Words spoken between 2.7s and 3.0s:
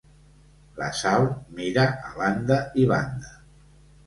i